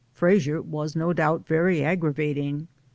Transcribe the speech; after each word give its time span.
Frasier 0.15 0.65
was 0.65 0.95
no 0.95 1.13
doubt 1.13 1.45
very 1.45 1.83
aggravating. 1.83 2.67